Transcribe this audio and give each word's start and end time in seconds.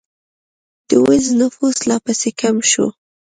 د 0.87 0.89
وینز 1.05 1.29
نفوس 1.41 1.77
لا 1.89 1.97
پسې 2.05 2.29
کم 2.41 2.55
شو 2.71 2.85